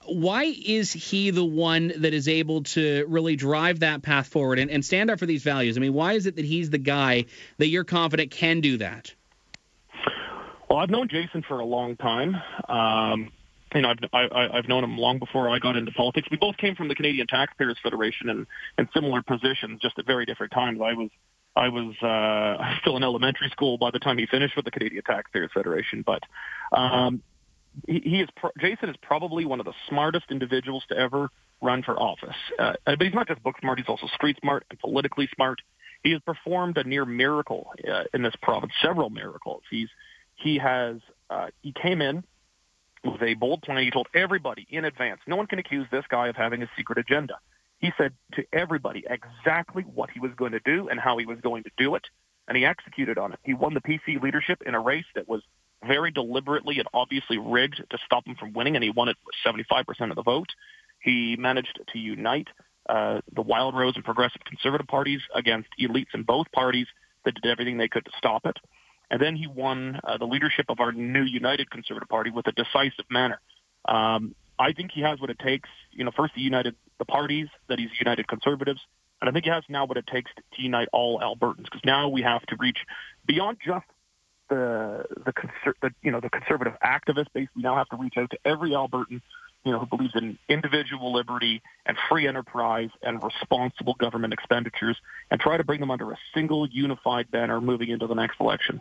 Why 0.07 0.45
is 0.45 0.93
he 0.93 1.31
the 1.31 1.45
one 1.45 1.93
that 1.97 2.15
is 2.15 2.29
able 2.29 2.63
to 2.63 3.05
really 3.09 3.35
drive 3.35 3.81
that 3.81 4.03
path 4.03 4.29
forward 4.29 4.61
and, 4.61 4.71
and 4.71 4.85
stand 4.85 5.11
up 5.11 5.19
for 5.19 5.27
these 5.27 5.43
values? 5.43 5.77
I 5.77 5.81
mean, 5.81 5.95
why 5.95 6.13
is 6.13 6.27
it 6.27 6.37
that 6.37 6.45
he's 6.45 6.71
the 6.71 6.79
guy 6.79 7.25
that 7.59 7.67
you're 7.67 7.85
confident 7.85 8.31
can 8.31 8.61
do 8.61 8.79
that? 8.79 9.13
Well, 10.69 10.79
I've 10.79 10.91
known 10.91 11.09
Jason 11.09 11.43
for 11.43 11.59
a 11.59 11.65
long 11.65 11.97
time. 11.97 12.37
Um, 12.69 13.33
you 13.75 13.83
know, 13.83 13.91
I've 13.91 14.31
I, 14.33 14.49
I've 14.53 14.69
known 14.69 14.85
him 14.85 14.99
long 14.99 15.19
before 15.19 15.49
I 15.49 15.59
got 15.59 15.77
into 15.77 15.93
politics. 15.93 16.29
We 16.31 16.37
both 16.37 16.57
came 16.57 16.75
from 16.75 16.89
the 16.89 16.95
Canadian 16.95 17.27
Taxpayers 17.27 17.79
Federation 17.83 18.29
and 18.29 18.47
in 18.79 18.89
similar 18.95 19.23
positions, 19.23 19.81
just 19.81 19.99
at 19.99 20.07
very 20.07 20.27
different 20.27 20.53
times. 20.53 20.81
I 20.83 20.93
was 20.95 21.11
I 21.57 21.69
was 21.69 21.95
uh, 22.03 22.75
still 22.81 22.97
in 22.97 23.03
elementary 23.03 23.49
school 23.51 23.79
by 23.79 23.91
the 23.91 23.99
time 23.99 24.19
he 24.19 24.27
finished 24.27 24.57
with 24.57 24.65
the 24.65 24.71
Canadian 24.71 25.03
Taxpayers 25.05 25.51
Federation. 25.53 26.05
But 26.05 26.23
um, 26.77 27.23
he, 27.87 28.01
he 28.01 28.21
is 28.21 28.29
pro- 28.37 28.51
Jason 28.59 28.89
is 28.89 28.97
probably 29.03 29.45
one 29.45 29.61
of 29.61 29.67
the 29.67 29.75
smartest 29.89 30.27
individuals 30.31 30.85
to 30.89 30.97
ever 30.97 31.31
run 31.63 31.83
for 31.83 31.99
office. 32.01 32.37
Uh, 32.59 32.75
but 32.85 33.01
he's 33.01 33.15
not 33.15 33.29
just 33.29 33.43
book 33.43 33.57
smart; 33.61 33.79
he's 33.79 33.89
also 33.89 34.07
street 34.15 34.37
smart 34.41 34.65
and 34.71 34.79
politically 34.79 35.29
smart. 35.35 35.61
He 36.03 36.13
has 36.13 36.21
performed 36.23 36.79
a 36.79 36.85
near 36.85 37.05
miracle 37.05 37.73
uh, 37.87 38.05
in 38.15 38.23
this 38.23 38.35
province, 38.43 38.73
several 38.83 39.11
miracles. 39.11 39.63
He's 39.71 39.89
he 40.37 40.59
has 40.59 40.97
uh, 41.29 41.49
he 41.63 41.73
came 41.73 42.01
in 42.01 42.25
with 43.05 43.23
a 43.23 43.35
bold 43.35 43.63
plan. 43.63 43.83
He 43.83 43.91
told 43.91 44.09
everybody 44.15 44.67
in 44.71 44.85
advance, 44.85 45.21
no 45.27 45.37
one 45.37 45.47
can 45.47 45.59
accuse 45.59 45.87
this 45.91 46.05
guy 46.09 46.29
of 46.29 46.37
having 46.37 46.63
a 46.63 46.71
secret 46.77 46.99
agenda. 46.99 47.35
He 47.79 47.93
said 47.97 48.13
to 48.35 48.45
everybody 48.53 49.05
exactly 49.09 49.83
what 49.83 50.11
he 50.11 50.21
was 50.21 50.33
going 50.37 50.53
to 50.53 50.61
do 50.61 50.89
and 50.89 51.01
how 51.01 51.17
he 51.17 51.27
was 51.27 51.39
going 51.41 51.63
to 51.63 51.71
do 51.79 51.95
it, 51.95 52.05
and 52.47 52.57
he 52.57 52.65
executed 52.65 53.17
on 53.17 53.33
it. 53.33 53.39
He 53.43 53.55
won 53.55 53.75
the 53.75 53.81
PC 53.81 54.23
leadership 54.23 54.63
in 54.67 54.75
a 54.75 54.81
race 54.81 55.07
that 55.15 55.29
was 55.29 55.43
very 55.87 56.11
deliberately 56.11 56.79
and 56.79 56.87
obviously 56.93 57.39
rigged 57.39 57.83
to 57.89 57.99
stop 58.05 58.27
him 58.27 58.37
from 58.39 58.53
winning, 58.53 58.77
and 58.77 58.85
he 58.85 58.91
won 58.91 59.09
it 59.09 59.17
with 59.25 59.35
75% 59.65 60.11
of 60.11 60.17
the 60.17 60.23
vote. 60.23 60.49
He 61.01 61.37
managed 61.39 61.81
to 61.93 61.99
unite 61.99 62.49
uh, 62.89 63.21
the 63.35 63.43
Wildrose 63.43 63.95
and 63.95 64.05
Progressive 64.05 64.43
Conservative 64.45 64.87
parties 64.87 65.21
against 65.35 65.69
elites 65.81 66.13
in 66.13 66.23
both 66.23 66.51
parties 66.53 66.87
that 67.25 67.35
did 67.35 67.51
everything 67.51 67.79
they 67.79 67.89
could 67.89 68.05
to 68.05 68.11
stop 68.19 68.45
it. 68.45 68.59
And 69.11 69.21
then 69.21 69.37
he 69.37 69.47
won 69.47 70.01
uh, 70.05 70.19
the 70.19 70.27
leadership 70.27 70.67
of 70.69 70.81
our 70.81 70.93
new 70.93 71.23
United 71.23 71.71
Conservative 71.71 72.09
Party 72.09 72.31
with 72.31 72.47
a 72.47 72.53
decisive 72.53 73.07
manner. 73.11 73.41
Um, 73.87 74.35
I 74.59 74.73
think 74.73 74.93
he 74.93 75.01
has 75.01 75.21
what 75.21 75.31
it 75.31 75.39
takes. 75.39 75.69
You 75.91 76.05
know, 76.05 76.13
first 76.15 76.35
he 76.35 76.43
united 76.43 76.77
the 76.99 77.05
parties, 77.05 77.49
that 77.69 77.79
he's 77.79 77.89
united 77.99 78.29
conservatives, 78.29 78.81
and 79.21 79.29
I 79.29 79.33
think 79.33 79.45
he 79.45 79.51
has 79.51 79.65
now 79.69 79.87
what 79.87 79.97
it 79.97 80.07
takes 80.07 80.31
to, 80.35 80.43
to 80.57 80.63
unite 80.63 80.89
all 80.93 81.19
Albertans. 81.19 81.65
Because 81.65 81.81
now 81.85 82.09
we 82.09 82.23
have 82.23 82.43
to 82.47 82.57
reach 82.59 82.79
beyond 83.27 83.59
just 83.65 83.87
the 84.49 85.07
the, 85.25 85.33
conser- 85.33 85.75
the 85.81 85.91
you 86.03 86.11
know 86.11 86.21
the 86.21 86.31
conservative 86.31 86.75
activist 86.85 87.33
base. 87.33 87.49
We 87.57 87.63
now 87.63 87.77
have 87.77 87.89
to 87.89 87.97
reach 87.97 88.15
out 88.17 88.31
to 88.31 88.39
every 88.45 88.71
Albertan 88.71 89.23
you 89.65 89.73
know, 89.73 89.79
who 89.79 89.87
believes 89.87 90.15
in 90.15 90.39
individual 90.49 91.13
liberty 91.13 91.63
and 91.85 91.97
free 92.09 92.27
enterprise 92.27 92.91
and 93.03 93.23
responsible 93.23 93.95
government 93.95 94.33
expenditures 94.33 94.97
and 95.31 95.41
try 95.41 95.57
to 95.57 95.65
bring 95.65 95.81
them 95.81 95.91
under 95.91 96.11
a 96.13 96.19
single 96.35 96.67
unified 96.69 97.31
banner 97.31 97.61
moving 97.61 97.91
into 97.91 98.07
the 98.07 98.15
next 98.15 98.41
election. 98.41 98.81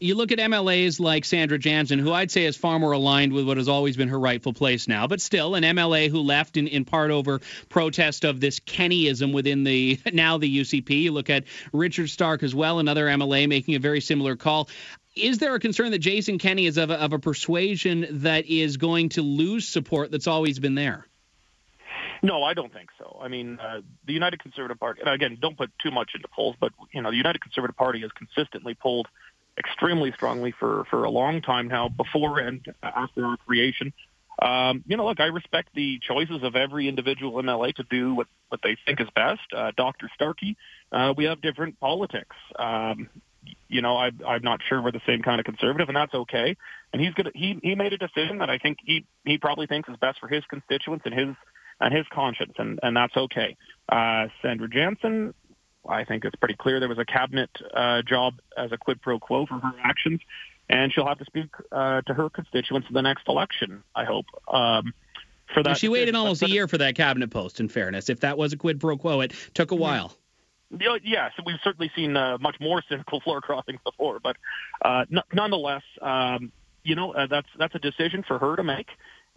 You 0.00 0.14
look 0.14 0.32
at 0.32 0.38
MLAs 0.38 1.00
like 1.00 1.24
Sandra 1.24 1.58
Jansen, 1.58 1.98
who 1.98 2.12
I'd 2.12 2.30
say 2.30 2.44
is 2.44 2.56
far 2.56 2.78
more 2.78 2.92
aligned 2.92 3.32
with 3.32 3.46
what 3.46 3.58
has 3.58 3.68
always 3.68 3.96
been 3.96 4.08
her 4.08 4.18
rightful 4.18 4.52
place 4.52 4.88
now, 4.88 5.06
but 5.06 5.20
still 5.20 5.54
an 5.54 5.64
MLA 5.64 6.10
who 6.10 6.20
left 6.20 6.56
in, 6.56 6.66
in 6.66 6.84
part 6.84 7.10
over 7.10 7.40
protest 7.68 8.24
of 8.24 8.40
this 8.40 8.58
Kenneyism 8.60 9.32
within 9.32 9.64
the 9.64 10.00
now 10.12 10.38
the 10.38 10.60
UCP. 10.60 11.02
You 11.02 11.12
look 11.12 11.30
at 11.30 11.44
Richard 11.72 12.06
Starke 12.06 12.42
as 12.42 12.54
well, 12.54 12.78
another 12.78 13.06
MLA 13.06 13.48
making 13.48 13.74
a 13.74 13.80
very 13.80 14.00
similar 14.00 14.36
call. 14.36 14.68
Is 15.16 15.38
there 15.38 15.54
a 15.54 15.60
concern 15.60 15.92
that 15.92 15.98
Jason 15.98 16.38
Kenney 16.38 16.66
is 16.66 16.76
of 16.76 16.90
a, 16.90 17.00
of 17.00 17.12
a 17.12 17.18
persuasion 17.18 18.06
that 18.22 18.46
is 18.46 18.76
going 18.76 19.08
to 19.10 19.22
lose 19.22 19.66
support 19.66 20.10
that's 20.10 20.26
always 20.26 20.58
been 20.58 20.74
there? 20.74 21.06
No, 22.22 22.42
I 22.42 22.54
don't 22.54 22.72
think 22.72 22.90
so. 22.98 23.18
I 23.20 23.28
mean, 23.28 23.58
uh, 23.58 23.80
the 24.06 24.12
United 24.12 24.42
Conservative 24.42 24.78
Party, 24.78 25.00
and 25.00 25.10
again, 25.10 25.38
don't 25.40 25.56
put 25.56 25.70
too 25.82 25.90
much 25.90 26.12
into 26.14 26.28
polls, 26.28 26.56
but 26.60 26.72
you 26.92 27.00
know, 27.00 27.10
the 27.10 27.16
United 27.16 27.40
Conservative 27.40 27.76
Party 27.76 28.00
has 28.00 28.10
consistently 28.12 28.74
polled 28.74 29.08
extremely 29.58 30.12
strongly 30.12 30.52
for 30.52 30.84
for 30.90 31.04
a 31.04 31.10
long 31.10 31.40
time 31.40 31.68
now, 31.68 31.88
before 31.88 32.38
and 32.38 32.66
after 32.82 33.24
our 33.24 33.36
creation. 33.38 33.92
Um, 34.40 34.84
you 34.86 34.96
know, 34.96 35.06
look, 35.06 35.20
I 35.20 35.26
respect 35.26 35.70
the 35.74 35.98
choices 35.98 36.42
of 36.42 36.56
every 36.56 36.88
individual 36.88 37.42
MLA 37.42 37.74
to 37.76 37.84
do 37.84 38.14
what, 38.14 38.26
what 38.48 38.60
they 38.62 38.76
think 38.84 39.00
is 39.00 39.08
best. 39.14 39.40
Uh, 39.54 39.72
Dr. 39.76 40.10
Starkey, 40.14 40.58
uh, 40.92 41.14
we 41.16 41.24
have 41.24 41.40
different 41.40 41.80
politics. 41.80 42.36
Um, 42.58 43.08
you 43.68 43.82
know, 43.82 43.96
I, 43.96 44.10
I'm 44.26 44.42
not 44.42 44.60
sure 44.68 44.82
we're 44.82 44.92
the 44.92 45.00
same 45.06 45.22
kind 45.22 45.40
of 45.40 45.44
conservative, 45.44 45.88
and 45.88 45.96
that's 45.96 46.14
okay. 46.14 46.56
And 46.92 47.02
he's 47.02 47.14
gonna 47.14 47.30
he 47.34 47.58
he 47.62 47.74
made 47.74 47.92
a 47.92 47.98
decision 47.98 48.38
that 48.38 48.50
I 48.50 48.58
think 48.58 48.78
he 48.84 49.04
he 49.24 49.38
probably 49.38 49.66
thinks 49.66 49.88
is 49.88 49.96
best 49.96 50.18
for 50.20 50.28
his 50.28 50.44
constituents 50.48 51.04
and 51.04 51.14
his 51.14 51.36
and 51.80 51.94
his 51.94 52.06
conscience, 52.12 52.54
and 52.58 52.78
and 52.82 52.96
that's 52.96 53.16
okay. 53.16 53.56
Uh, 53.88 54.26
Sandra 54.42 54.68
Jansen, 54.68 55.34
I 55.88 56.04
think 56.04 56.24
it's 56.24 56.36
pretty 56.36 56.56
clear 56.56 56.80
there 56.80 56.88
was 56.88 56.98
a 56.98 57.04
cabinet 57.04 57.50
uh, 57.74 58.02
job 58.02 58.34
as 58.56 58.72
a 58.72 58.78
quid 58.78 59.02
pro 59.02 59.18
quo 59.18 59.46
for 59.46 59.58
her 59.58 59.72
actions, 59.82 60.20
and 60.68 60.92
she'll 60.92 61.06
have 61.06 61.18
to 61.18 61.24
speak 61.26 61.50
uh, 61.72 62.02
to 62.02 62.14
her 62.14 62.30
constituents 62.30 62.88
in 62.88 62.94
the 62.94 63.02
next 63.02 63.28
election. 63.28 63.82
I 63.94 64.04
hope. 64.04 64.26
Um, 64.48 64.94
for 65.52 65.62
that, 65.62 65.70
well, 65.70 65.74
she 65.76 65.88
waited 65.88 66.16
almost 66.16 66.42
a 66.42 66.50
year 66.50 66.66
for 66.66 66.78
that 66.78 66.96
cabinet 66.96 67.30
post. 67.30 67.60
In 67.60 67.68
fairness, 67.68 68.08
if 68.08 68.20
that 68.20 68.36
was 68.36 68.52
a 68.52 68.56
quid 68.56 68.80
pro 68.80 68.96
quo, 68.96 69.20
it 69.20 69.32
took 69.54 69.70
a 69.70 69.76
while. 69.76 70.12
Yes, 70.70 71.32
we've 71.44 71.60
certainly 71.62 71.90
seen 71.94 72.16
uh, 72.16 72.38
much 72.38 72.56
more 72.60 72.82
cynical 72.88 73.20
floor 73.20 73.40
crossings 73.40 73.80
before, 73.84 74.18
but 74.20 74.36
uh, 74.82 75.04
n- 75.10 75.22
nonetheless, 75.32 75.82
um, 76.02 76.52
you 76.82 76.94
know 76.94 77.12
uh, 77.12 77.26
that's 77.26 77.48
that's 77.58 77.74
a 77.74 77.78
decision 77.78 78.24
for 78.26 78.38
her 78.38 78.56
to 78.56 78.64
make. 78.64 78.88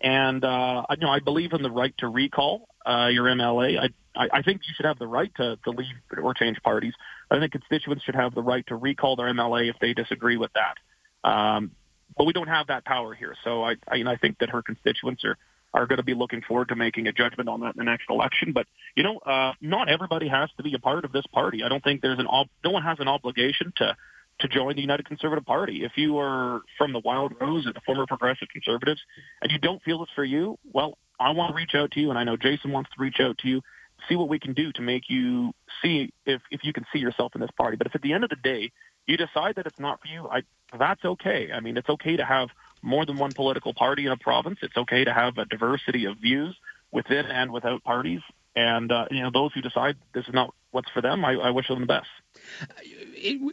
And 0.02 0.44
uh, 0.44 0.84
you 0.92 0.98
know, 0.98 1.10
I 1.10 1.20
believe 1.20 1.54
in 1.54 1.62
the 1.62 1.72
right 1.72 1.94
to 1.98 2.08
recall 2.08 2.70
uh, 2.86 3.10
your 3.12 3.26
MLA. 3.26 3.80
I, 3.80 3.90
I 4.16 4.30
I 4.34 4.42
think 4.42 4.62
you 4.68 4.74
should 4.76 4.86
have 4.86 4.98
the 4.98 5.08
right 5.08 5.32
to, 5.36 5.58
to 5.64 5.70
leave 5.72 5.94
or 6.22 6.34
change 6.34 6.62
parties. 6.64 6.94
I 7.30 7.40
think 7.40 7.52
constituents 7.52 8.04
should 8.04 8.16
have 8.16 8.34
the 8.34 8.42
right 8.42 8.66
to 8.68 8.76
recall 8.76 9.16
their 9.16 9.28
MLA 9.28 9.70
if 9.70 9.76
they 9.80 9.94
disagree 9.94 10.38
with 10.38 10.52
that. 10.54 11.30
Um, 11.30 11.72
but 12.18 12.26
we 12.26 12.34
don't 12.34 12.48
have 12.48 12.68
that 12.68 12.86
power 12.86 13.14
here. 13.14 13.36
So 13.44 13.64
I, 13.64 13.76
I, 13.88 13.96
you 13.96 14.04
know, 14.04 14.12
I 14.12 14.18
think 14.18 14.40
that 14.40 14.50
her 14.50 14.62
constituents 14.62 15.24
are 15.26 15.38
are 15.74 15.86
going 15.86 15.98
to 15.98 16.04
be 16.04 16.14
looking 16.14 16.42
forward 16.42 16.70
to 16.70 16.76
making 16.76 17.08
a 17.08 17.12
judgment 17.12 17.50
on 17.50 17.62
that 17.62 17.76
in 17.76 17.78
the 17.78 17.84
next 17.84 18.10
election. 18.10 18.54
But 18.54 18.68
you 18.96 19.04
know, 19.04 19.18
uh, 19.20 19.54
not 19.62 19.90
everybody 19.90 20.28
has 20.28 20.50
to 20.58 20.64
be 20.64 20.74
a 20.74 20.80
part 20.80 21.06
of 21.06 21.12
this 21.12 21.26
party. 21.34 21.64
I 21.64 21.70
don't 21.70 21.84
think 21.84 22.02
there's 22.02 22.20
an 22.20 22.28
ob- 22.28 22.50
no 22.64 22.72
one 22.72 22.84
has 22.84 23.00
an 23.00 23.08
obligation 23.08 23.74
to 23.78 23.96
to 24.40 24.48
join 24.48 24.76
the 24.76 24.82
United 24.82 25.06
Conservative 25.06 25.46
Party. 25.46 25.84
If 25.84 25.94
you 25.98 26.18
are 26.20 26.62
from 26.78 26.94
the 26.94 27.00
Wildrose 27.00 27.68
or 27.68 27.74
the 27.74 27.82
former 27.86 28.06
Progressive 28.06 28.48
Conservatives 28.50 29.02
and 29.42 29.52
you 29.52 29.60
don't 29.60 29.82
feel 29.84 30.02
it's 30.04 30.12
for 30.14 30.24
you, 30.24 30.58
well, 30.72 30.98
I 31.20 31.32
want 31.32 31.52
to 31.52 31.56
reach 31.56 31.76
out 31.76 31.92
to 31.92 32.00
you, 32.00 32.10
and 32.10 32.18
I 32.18 32.24
know 32.24 32.38
Jason 32.38 32.72
wants 32.72 32.90
to 32.92 32.96
reach 33.02 33.20
out 33.20 33.38
to 33.40 33.48
you, 33.50 33.62
see 34.08 34.16
what 34.16 34.30
we 34.30 34.40
can 34.40 34.54
do 34.54 34.72
to 34.72 34.82
make 34.82 35.10
you 35.10 35.52
see 35.82 36.14
if, 36.26 36.42
if 36.52 36.64
you 36.64 36.72
can 36.72 36.86
see 36.94 37.00
yourself 37.00 37.36
in 37.36 37.42
this 37.42 37.52
party. 37.58 37.76
But 37.76 37.88
if 37.88 37.96
at 37.96 38.02
the 38.02 38.14
end 38.14 38.24
of 38.24 38.30
the 38.30 38.38
day 38.38 38.72
you 39.06 39.18
decide 39.18 39.56
that 39.56 39.66
it's 39.66 39.80
not 39.80 40.00
for 40.02 40.08
you, 40.08 40.30
I, 40.30 40.44
that's 40.78 41.04
okay. 41.04 41.50
I 41.54 41.60
mean, 41.60 41.76
it's 41.76 41.90
okay 41.90 42.16
to 42.16 42.24
have 42.24 42.50
more 42.82 43.06
than 43.06 43.18
one 43.18 43.32
political 43.32 43.74
party 43.74 44.06
in 44.06 44.12
a 44.12 44.18
province. 44.18 44.60
It's 44.62 44.78
okay 44.78 45.04
to 45.06 45.14
have 45.14 45.38
a 45.38 45.46
diversity 45.46 46.06
of 46.06 46.18
views 46.18 46.56
within 46.92 47.26
and 47.26 47.52
without 47.52 47.84
parties. 47.84 48.22
And 48.56 48.92
uh, 48.92 49.06
you 49.12 49.22
know, 49.22 49.32
those 49.32 49.54
who 49.54 49.62
decide 49.62 49.96
this 50.14 50.28
is 50.28 50.34
not 50.34 50.54
what's 50.72 50.90
for 50.92 51.02
them, 51.02 51.24
I, 51.24 51.34
I 51.34 51.50
wish 51.52 51.68
them 51.68 51.80
the 51.80 51.86
best. 51.86 52.08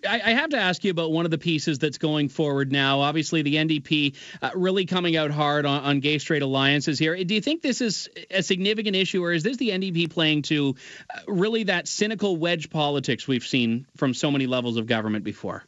I 0.08 0.30
have 0.32 0.50
to 0.50 0.58
ask 0.58 0.84
you 0.84 0.90
about 0.90 1.10
one 1.10 1.24
of 1.24 1.30
the 1.30 1.38
pieces 1.38 1.78
that's 1.78 1.98
going 1.98 2.28
forward 2.28 2.72
now. 2.72 3.00
Obviously, 3.00 3.42
the 3.42 3.56
NDP 3.56 4.16
uh, 4.40 4.50
really 4.54 4.86
coming 4.86 5.16
out 5.16 5.30
hard 5.30 5.66
on, 5.66 5.82
on, 5.82 6.00
gay 6.00 6.18
straight 6.18 6.42
alliances 6.42 6.98
here. 6.98 7.16
Do 7.24 7.34
you 7.34 7.40
think 7.40 7.62
this 7.62 7.80
is 7.80 8.08
a 8.30 8.42
significant 8.42 8.96
issue, 8.96 9.22
or 9.24 9.32
is 9.32 9.42
this 9.42 9.56
the 9.56 9.70
NDP 9.70 10.10
playing 10.10 10.42
to 10.42 10.76
uh, 11.12 11.20
really 11.26 11.64
that 11.64 11.88
cynical 11.88 12.36
wedge 12.36 12.70
politics 12.70 13.26
we've 13.26 13.46
seen 13.46 13.86
from 13.96 14.14
so 14.14 14.30
many 14.30 14.46
levels 14.46 14.76
of 14.76 14.86
government 14.86 15.24
before? 15.24 15.64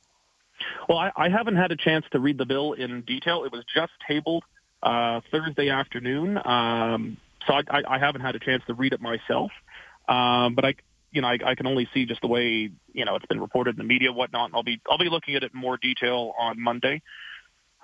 Well, 0.88 0.98
I, 0.98 1.12
I 1.16 1.28
haven't 1.28 1.56
had 1.56 1.70
a 1.70 1.76
chance 1.76 2.06
to 2.12 2.18
read 2.18 2.38
the 2.38 2.46
bill 2.46 2.72
in 2.72 3.02
detail. 3.02 3.44
It 3.44 3.52
was 3.52 3.62
just 3.74 3.92
tabled 4.08 4.42
uh, 4.82 5.20
Thursday 5.30 5.68
afternoon, 5.68 6.38
um, 6.44 7.18
so 7.46 7.54
I, 7.54 7.82
I, 7.86 7.98
haven't 7.98 8.20
had 8.20 8.36
a 8.36 8.38
chance 8.38 8.62
to 8.68 8.74
read 8.74 8.92
it 8.92 9.00
myself. 9.00 9.50
Um, 10.08 10.54
but 10.54 10.64
I, 10.64 10.74
you 11.10 11.20
know, 11.20 11.28
I, 11.28 11.38
I 11.44 11.54
can 11.56 11.66
only 11.66 11.88
see 11.92 12.06
just 12.06 12.20
the 12.20 12.28
way 12.28 12.70
you 12.92 13.04
know 13.04 13.16
it's 13.16 13.26
been 13.26 13.40
reported 13.40 13.74
in 13.74 13.78
the 13.78 13.84
media, 13.84 14.12
whatnot. 14.12 14.46
And 14.46 14.54
I'll 14.54 14.62
be 14.62 14.80
I'll 14.88 14.98
be 14.98 15.10
looking 15.10 15.34
at 15.34 15.42
it 15.42 15.52
in 15.52 15.60
more 15.60 15.76
detail 15.76 16.32
on 16.38 16.60
Monday. 16.60 17.02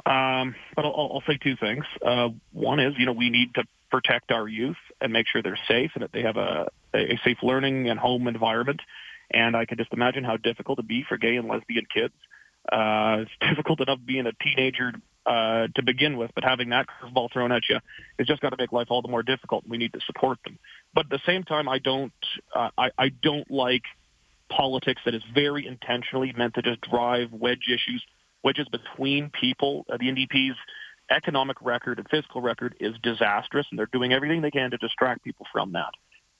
Um, 0.06 0.54
but 0.74 0.84
I'll, 0.84 1.10
I'll 1.14 1.22
say 1.26 1.36
two 1.36 1.56
things. 1.56 1.84
Uh, 2.04 2.28
one 2.52 2.80
is, 2.80 2.94
you 2.98 3.06
know, 3.06 3.12
we 3.12 3.30
need 3.30 3.54
to 3.54 3.64
protect 3.90 4.32
our 4.32 4.48
youth 4.48 4.76
and 5.00 5.12
make 5.12 5.26
sure 5.28 5.42
they're 5.42 5.58
safe 5.68 5.92
and 5.94 6.02
that 6.02 6.12
they 6.12 6.22
have 6.22 6.36
a, 6.36 6.68
a 6.94 7.18
safe 7.24 7.38
learning 7.42 7.88
and 7.88 7.98
home 7.98 8.26
environment. 8.26 8.80
And 9.30 9.56
I 9.56 9.66
can 9.66 9.78
just 9.78 9.92
imagine 9.92 10.24
how 10.24 10.36
difficult 10.36 10.78
it'd 10.78 10.88
be 10.88 11.04
for 11.08 11.16
gay 11.16 11.36
and 11.36 11.48
lesbian 11.48 11.86
kids. 11.92 12.14
Uh, 12.70 13.18
it's 13.22 13.30
difficult 13.40 13.80
enough 13.80 13.98
being 14.04 14.26
a 14.26 14.32
teenager 14.42 14.92
uh, 15.26 15.68
to 15.74 15.82
begin 15.82 16.16
with, 16.16 16.30
but 16.34 16.44
having 16.44 16.70
that 16.70 16.86
curveball 16.86 17.32
thrown 17.32 17.52
at 17.52 17.62
you 17.68 17.78
is 18.18 18.26
just 18.26 18.42
got 18.42 18.50
to 18.50 18.56
make 18.58 18.72
life 18.72 18.88
all 18.90 19.02
the 19.02 19.08
more 19.08 19.22
difficult. 19.22 19.64
We 19.66 19.78
need 19.78 19.92
to 19.94 20.00
support 20.06 20.38
them. 20.44 20.58
But 20.94 21.06
at 21.06 21.10
the 21.10 21.20
same 21.26 21.44
time, 21.44 21.68
I 21.68 21.78
don't, 21.78 22.12
uh, 22.54 22.70
I, 22.76 22.90
I 22.98 23.08
don't 23.08 23.50
like 23.50 23.84
politics 24.50 25.00
that 25.04 25.14
is 25.14 25.22
very 25.34 25.66
intentionally 25.66 26.32
meant 26.36 26.54
to 26.54 26.62
just 26.62 26.80
drive 26.82 27.32
wedge 27.32 27.68
issues, 27.68 28.04
wedges 28.42 28.68
between 28.68 29.30
people. 29.30 29.86
Uh, 29.90 29.96
the 29.96 30.06
NDP's 30.06 30.56
economic 31.10 31.56
record 31.60 31.98
and 31.98 32.08
fiscal 32.08 32.40
record 32.40 32.74
is 32.80 32.94
disastrous, 33.02 33.66
and 33.70 33.78
they're 33.78 33.88
doing 33.92 34.12
everything 34.12 34.42
they 34.42 34.50
can 34.50 34.70
to 34.70 34.76
distract 34.76 35.24
people 35.24 35.46
from 35.52 35.72
that. 35.72 35.92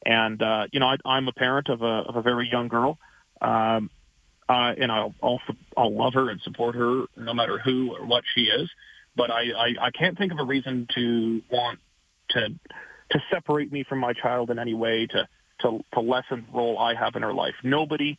And 0.05 0.43
uh, 0.43 0.67
you 0.73 0.81
know, 0.81 0.87
I, 0.87 0.97
I'm 1.05 1.29
a 1.29 1.33
parent 1.33 1.69
of 1.69 1.83
a 1.83 1.87
of 1.87 2.17
a 2.17 2.23
very 2.23 2.49
young 2.51 2.69
girl. 2.69 2.99
Um, 3.41 3.91
uh, 4.49 4.73
and 4.79 4.91
I'll 4.91 5.15
also 5.21 5.55
I'll 5.77 5.95
love 5.95 6.15
her 6.15 6.31
and 6.31 6.41
support 6.43 6.75
her 6.75 7.05
no 7.17 7.35
matter 7.35 7.59
who 7.59 7.95
or 7.95 8.07
what 8.07 8.25
she 8.35 8.43
is. 8.43 8.71
But 9.17 9.31
I, 9.31 9.43
I, 9.57 9.87
I 9.87 9.91
can't 9.91 10.19
think 10.19 10.33
of 10.33 10.39
a 10.39 10.45
reason 10.45 10.89
to 10.95 11.43
want 11.51 11.79
to 12.31 12.49
to 13.11 13.19
separate 13.31 13.73
me 13.73 13.85
from 13.89 14.01
my 14.01 14.13
child 14.13 14.51
in 14.51 14.59
any 14.59 14.75
way 14.75 15.07
to 15.07 15.29
to, 15.61 15.85
to 15.95 16.01
lessen 16.01 16.47
the 16.51 16.59
role 16.59 16.79
I 16.79 16.95
have 16.95 17.15
in 17.15 17.23
her 17.23 17.33
life. 17.33 17.55
Nobody 17.63 18.19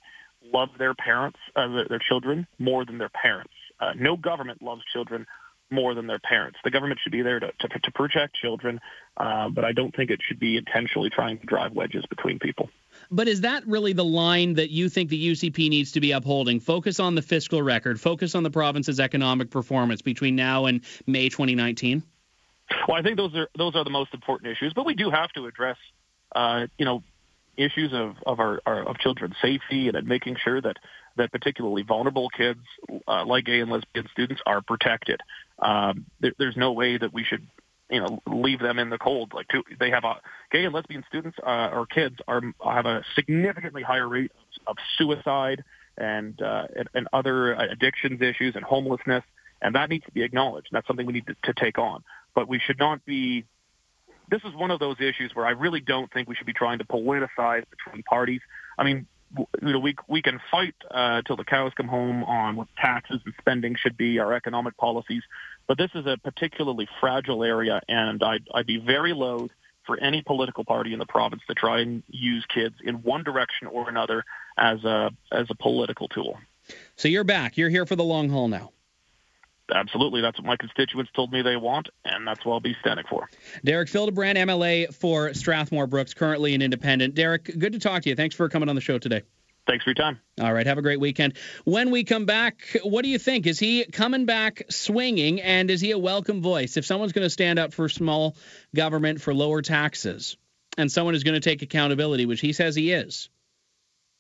loves 0.54 0.72
their 0.78 0.94
parents, 0.94 1.38
uh, 1.56 1.68
their, 1.68 1.86
their 1.90 2.00
children 2.00 2.48
more 2.60 2.86
than 2.86 2.98
their 2.98 3.10
parents. 3.10 3.54
Uh, 3.80 3.92
no 3.98 4.16
government 4.16 4.62
loves 4.62 4.82
children 4.94 5.26
more 5.70 5.94
than 5.94 6.08
their 6.08 6.20
parents. 6.20 6.58
The 6.64 6.72
government 6.72 7.00
should 7.04 7.12
be 7.12 7.22
there 7.22 7.40
to, 7.40 7.52
to, 7.60 7.68
to 7.68 7.92
protect 7.92 8.36
children, 8.36 8.80
uh, 9.18 9.50
but 9.50 9.66
I 9.66 9.74
don't 9.74 9.96
think 9.96 10.12
it 10.12 10.22
should 10.26 10.40
be 10.40 10.58
intentionally 10.58 11.10
trying 11.10 11.40
to 11.40 11.46
drive 11.46 11.74
wedges 11.74 12.06
between 12.10 12.40
people. 12.40 12.70
But 13.12 13.28
is 13.28 13.42
that 13.42 13.66
really 13.68 13.94
the 13.94 14.06
line 14.06 14.54
that 14.56 14.70
you 14.70 14.90
think 14.90 15.10
the 15.10 15.32
UCP 15.32 15.70
needs 15.70 15.92
to 15.94 16.00
be 16.00 16.12
upholding? 16.12 16.60
Focus 16.60 17.00
on 17.00 17.16
the 17.16 17.22
fiscal 17.22 17.62
record, 17.62 18.00
focus 18.00 18.36
on 18.36 18.44
the 18.44 18.52
province's 18.52 19.00
economic 19.00 19.50
performance 19.50 20.02
between 20.02 20.36
now 20.36 20.66
and 20.66 20.82
May 21.08 21.30
2019? 21.30 22.04
Well, 22.88 22.98
I 22.98 23.02
think 23.02 23.18
those 23.18 23.36
are 23.36 23.48
those 23.58 23.76
are 23.76 23.84
the 23.84 23.92
most 23.92 24.14
important 24.14 24.52
issues, 24.52 24.74
but 24.74 24.86
we 24.86 24.96
do 24.96 25.12
have 25.12 25.32
to 25.34 25.46
address, 25.46 25.78
uh, 26.36 26.66
you 26.78 26.86
know, 26.86 27.04
issues 27.58 27.94
of 27.94 28.16
of 28.26 28.40
our, 28.40 28.60
our, 28.66 28.84
of 28.84 28.98
children's 28.98 29.36
safety 29.42 29.88
and 29.90 30.08
making 30.08 30.38
sure 30.44 30.60
that 30.62 30.78
that 31.16 31.32
particularly 31.32 31.84
vulnerable 31.84 32.30
kids, 32.30 32.60
uh, 33.08 33.24
like 33.26 33.46
gay 33.46 33.60
and 33.60 33.72
lesbian 33.72 34.08
students, 34.12 34.42
are 34.46 34.62
protected. 34.62 35.22
Um, 35.60 36.06
there, 36.20 36.34
there's 36.38 36.58
no 36.58 36.74
way 36.74 36.98
that 36.98 37.14
we 37.14 37.24
should 37.24 37.46
you 37.96 38.02
know 38.02 38.22
leave 38.28 38.60
them 38.60 38.78
in 38.80 38.90
the 38.90 38.98
cold. 38.98 39.34
Like 39.34 39.48
to, 39.50 39.64
they 39.80 39.90
have 39.90 40.04
a 40.04 40.16
gay 40.52 40.66
and 40.66 40.74
lesbian 40.74 41.04
students 41.08 41.38
uh, 41.42 41.70
or 41.72 41.86
kids 41.86 42.18
are 42.28 42.42
have 42.64 42.86
a 42.86 43.04
significantly 43.16 43.84
higher 43.84 44.08
rate 44.08 44.32
of 44.68 44.76
suicide 44.98 45.64
and 45.98 46.40
uh, 46.42 46.68
and, 46.76 46.90
and 46.94 47.08
other 47.14 47.54
addictions 47.54 48.22
issues 48.22 48.56
and 48.56 48.64
homelessness 48.64 49.24
and 49.62 49.76
that 49.76 49.90
needs 49.90 50.06
to 50.06 50.12
be 50.12 50.24
acknowledged. 50.24 50.68
That's 50.72 50.86
something 50.88 51.06
we 51.06 51.14
need 51.14 51.28
to, 51.28 51.36
to 51.44 51.54
take 51.54 51.78
on. 51.78 52.04
But 52.34 52.48
we 52.48 52.60
should 52.60 52.80
not 52.80 53.06
be 53.06 53.46
this 54.30 54.42
is 54.44 54.56
one 54.56 54.72
of 54.72 54.80
those 54.80 54.98
issues 55.00 55.32
where 55.36 55.46
I 55.46 55.52
really 55.52 55.82
don't 55.82 56.12
think 56.12 56.28
we 56.28 56.36
should 56.36 56.48
be 56.48 56.54
trying 56.54 56.80
to 56.80 56.86
politicize 56.86 57.64
between 57.70 58.04
parties. 58.04 58.42
I 58.78 58.84
mean 58.84 59.08
you 59.38 59.74
know, 59.74 59.80
we 59.80 59.96
we 60.08 60.22
can 60.22 60.40
fight 60.52 60.76
uh, 60.92 61.22
till 61.24 61.36
the 61.36 61.44
cows 61.44 61.72
come 61.76 61.88
home 61.88 62.24
on 62.24 62.56
what 62.56 62.68
taxes 62.78 63.20
and 63.26 63.34
spending 63.40 63.76
should 63.76 63.98
be, 63.98 64.20
our 64.20 64.34
economic 64.34 64.78
policies, 64.78 65.24
but 65.68 65.78
this 65.78 65.92
is 65.96 66.06
a 66.06 66.18
particularly 66.18 66.88
fragile 67.00 67.44
area, 67.44 67.82
and 67.88 68.22
I'd, 68.24 68.48
I'd 68.54 68.68
be 68.68 68.78
very 68.78 69.14
loath 69.14 69.52
for 69.86 69.98
any 70.00 70.22
political 70.22 70.66
party 70.66 70.94
in 70.94 71.00
the 71.00 71.06
province 71.06 71.44
to 71.48 71.54
try 71.54 71.82
and 71.82 72.04
use 72.10 72.46
kids 72.48 72.76
in 72.84 72.96
one 73.04 73.24
direction 73.24 73.68
or 73.68 73.88
another 73.88 74.24
as 74.58 74.84
a 74.84 75.12
as 75.32 75.48
a 75.50 75.56
political 75.56 76.08
tool. 76.08 76.38
So 76.96 77.08
you're 77.08 77.24
back. 77.24 77.58
You're 77.58 77.70
here 77.70 77.86
for 77.86 77.96
the 77.96 78.04
long 78.04 78.30
haul 78.30 78.48
now. 78.48 78.72
Absolutely. 79.74 80.22
That's 80.22 80.38
what 80.38 80.46
my 80.46 80.58
constituents 80.58 81.12
told 81.16 81.32
me 81.32 81.42
they 81.42 81.58
want, 81.58 81.90
and 82.04 82.28
that's 82.28 82.46
what 82.46 82.54
I'll 82.54 82.60
be 82.60 82.76
standing 82.82 83.06
for. 83.10 83.28
Derek 83.64 83.90
Fildebrandt, 83.90 84.38
MLA 84.38 84.94
for 84.94 85.34
Strathmore 85.34 85.88
Brooks, 85.88 86.14
currently 86.14 86.54
an 86.54 86.62
independent. 86.62 87.16
Derek, 87.16 87.58
good 87.58 87.74
to 87.74 87.80
talk 87.80 88.04
to 88.04 88.10
you. 88.10 88.16
Thanks 88.16 88.36
for 88.36 88.48
coming 88.48 88.70
on 88.70 88.76
the 88.76 88.82
show 88.82 89.00
today. 89.00 89.24
Thanks 89.68 89.84
for 89.84 89.90
your 89.90 89.96
time. 89.96 90.20
All 90.40 90.54
right. 90.54 90.66
Have 90.66 90.78
a 90.78 90.84
great 90.84 91.00
weekend. 91.00 91.38
When 91.64 91.90
we 91.90 92.04
come 92.04 92.26
back, 92.26 92.78
what 92.84 93.02
do 93.02 93.10
you 93.10 93.18
think? 93.18 93.48
Is 93.48 93.58
he 93.58 93.86
coming 93.86 94.26
back 94.26 94.64
swinging, 94.70 95.42
and 95.42 95.72
is 95.72 95.82
he 95.82 95.92
a 95.92 95.98
welcome 95.98 96.42
voice? 96.42 96.78
If 96.78 96.86
someone's 96.86 97.14
going 97.14 97.26
to 97.26 97.32
stand 97.32 97.58
up 97.58 97.74
for 97.74 97.90
small 97.90 98.36
government, 98.76 99.22
for 99.22 99.34
lower 99.34 99.62
taxes, 99.62 100.38
and 100.78 100.92
someone 100.92 101.16
is 101.16 101.24
going 101.24 101.34
to 101.34 101.40
take 101.40 101.62
accountability, 101.62 102.26
which 102.26 102.42
he 102.42 102.54
says 102.54 102.76
he 102.76 102.92
is. 102.92 103.30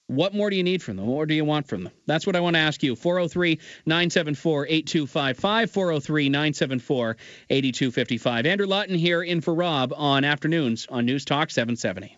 What 0.08 0.36
more 0.36 0.52
do 0.52 0.56
you 0.56 0.64
need 0.64 0.84
from 0.84 0.98
them? 0.98 1.08
What 1.08 1.14
more 1.14 1.26
do 1.26 1.34
you 1.34 1.46
want 1.46 1.68
from 1.68 1.84
them? 1.84 1.94
That's 2.06 2.28
what 2.28 2.36
I 2.36 2.40
want 2.40 2.56
to 2.56 2.60
ask 2.60 2.84
you. 2.84 2.96
403 2.96 3.60
974 3.86 4.68
8255. 4.68 5.72
403 5.72 6.30
974 6.30 7.18
8255. 7.50 8.46
Andrew 8.46 8.68
Lawton 8.68 8.96
here 8.96 9.24
in 9.24 9.42
for 9.42 9.54
Rob 9.54 9.94
on 9.96 10.24
afternoons 10.24 10.86
on 10.90 11.06
News 11.06 11.26
Talk 11.26 11.50
770. 11.50 12.18